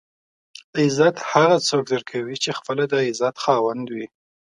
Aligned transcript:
عزت 0.81 1.15
هغه 1.31 1.57
څوک 1.67 1.83
درکوي 1.93 2.35
چې 2.43 2.49
خپله 2.59 2.83
د 2.87 2.93
عزت 3.07 3.35
خاوند 3.43 3.85
وي. 3.95 4.07